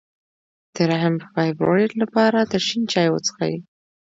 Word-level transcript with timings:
د 0.73 0.75
رحم 0.89 1.13
د 1.19 1.23
فایبرویډ 1.33 1.91
لپاره 2.01 2.39
د 2.41 2.53
شین 2.67 2.83
چای 2.91 3.07
وڅښئ 3.11 3.53